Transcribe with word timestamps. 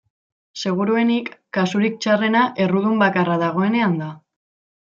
Seguruenik, 0.61 1.29
kasurik 1.59 2.01
txarrena 2.07 2.43
errudun 2.67 2.97
bakarra 3.05 3.37
dagoenean 3.47 3.95
da. 4.05 4.09